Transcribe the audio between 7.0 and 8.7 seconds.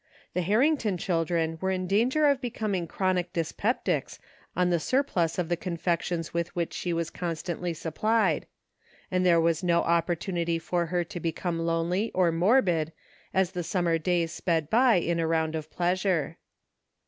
constantly supplied;